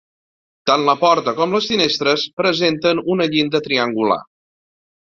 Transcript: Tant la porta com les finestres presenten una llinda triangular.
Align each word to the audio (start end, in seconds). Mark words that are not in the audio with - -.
Tant 0.69 0.85
la 0.87 0.95
porta 1.01 1.35
com 1.41 1.53
les 1.57 1.69
finestres 1.73 2.25
presenten 2.43 3.05
una 3.17 3.31
llinda 3.37 3.65
triangular. 3.71 4.23